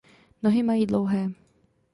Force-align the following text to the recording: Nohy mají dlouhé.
Nohy 0.43 0.63
mají 0.63 0.85
dlouhé. 0.85 1.31